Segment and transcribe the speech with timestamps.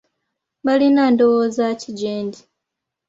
[0.65, 2.39] Balina ndowooza ki gyendi?